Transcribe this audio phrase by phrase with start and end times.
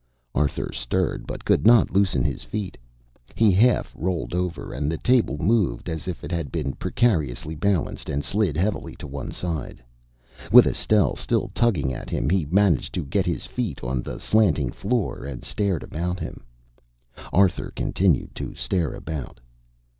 [0.33, 2.75] Arthur stirred, but could not loosen his feet.
[3.35, 8.09] He half rolled over, and the table moved as if it had been precariously balanced,
[8.09, 9.83] and slid heavily to one side.
[10.51, 14.19] With Estelle still tugging at him, he managed to get to his feet on the
[14.19, 16.43] slanting floor and stared about him.
[17.31, 19.39] Arthur continued to stare about.